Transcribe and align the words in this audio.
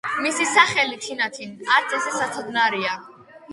მისი 0.25 0.45
სახელი- 0.53 0.97
თინათინ, 1.03 1.53
არც 1.75 1.95
ესე 2.01 2.17
საცოდნარია 2.17 2.99